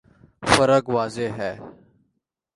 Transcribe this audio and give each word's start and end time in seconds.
فرق 0.47 0.89
واضح 0.89 1.29
ہے۔ 1.37 1.57